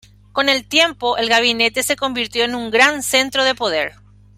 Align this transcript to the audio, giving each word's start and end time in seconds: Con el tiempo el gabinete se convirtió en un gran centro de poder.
Con 0.31 0.49
el 0.49 0.67
tiempo 0.67 1.17
el 1.17 1.29
gabinete 1.29 1.83
se 1.83 1.95
convirtió 1.95 2.43
en 2.43 2.55
un 2.55 2.71
gran 2.71 3.03
centro 3.03 3.43
de 3.43 3.53
poder. 3.53 3.91